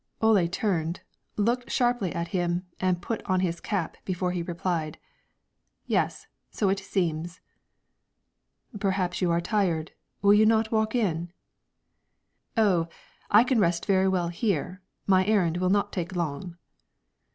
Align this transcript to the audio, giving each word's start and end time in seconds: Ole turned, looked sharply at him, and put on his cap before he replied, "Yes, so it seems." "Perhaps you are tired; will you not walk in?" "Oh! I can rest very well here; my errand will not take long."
Ole 0.19 0.47
turned, 0.47 1.01
looked 1.37 1.69
sharply 1.69 2.11
at 2.11 2.29
him, 2.29 2.65
and 2.79 3.03
put 3.03 3.21
on 3.27 3.41
his 3.41 3.59
cap 3.59 3.97
before 4.03 4.31
he 4.31 4.41
replied, 4.41 4.97
"Yes, 5.85 6.25
so 6.49 6.69
it 6.69 6.79
seems." 6.79 7.39
"Perhaps 8.79 9.21
you 9.21 9.29
are 9.29 9.39
tired; 9.39 9.91
will 10.23 10.33
you 10.33 10.47
not 10.47 10.71
walk 10.71 10.95
in?" 10.95 11.31
"Oh! 12.57 12.87
I 13.29 13.43
can 13.43 13.59
rest 13.59 13.85
very 13.85 14.07
well 14.07 14.29
here; 14.29 14.81
my 15.05 15.23
errand 15.23 15.57
will 15.57 15.69
not 15.69 15.93
take 15.93 16.15
long." 16.15 16.57